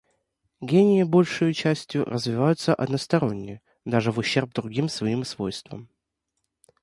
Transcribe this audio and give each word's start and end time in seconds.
Гении 0.61 1.03
большею 1.03 1.53
частью 1.53 2.05
развиваются 2.05 2.73
односторонне, 2.73 3.61
даже 3.85 4.11
в 4.11 4.17
ущерб 4.17 4.51
другим 4.51 4.89
своим 4.89 5.23
свойствам. 5.23 5.89